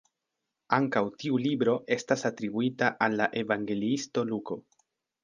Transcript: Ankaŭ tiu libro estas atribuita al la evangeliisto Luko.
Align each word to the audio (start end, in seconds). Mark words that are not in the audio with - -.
Ankaŭ 0.77 1.01
tiu 1.23 1.35
libro 1.43 1.75
estas 1.95 2.25
atribuita 2.31 2.89
al 3.09 3.19
la 3.21 3.29
evangeliisto 3.43 4.25
Luko. 4.31 4.59